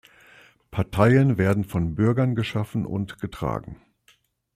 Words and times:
Parteien 0.71 1.37
werden 1.37 1.63
von 1.63 1.93
Bürgern 1.93 2.33
geschaffen 2.33 2.87
und 2.87 3.19
getragen. 3.19 3.79